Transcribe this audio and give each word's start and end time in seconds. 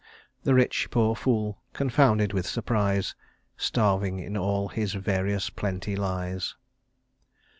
The 0.45 0.55
rich 0.55 0.87
poor 0.89 1.15
fool, 1.15 1.61
confounded 1.73 2.33
with 2.33 2.47
surprise, 2.47 3.13
Starving 3.55 4.17
in 4.17 4.35
all 4.35 4.69
his 4.69 4.95
various 4.95 5.51
plenty 5.51 5.95
lies." 5.95 6.55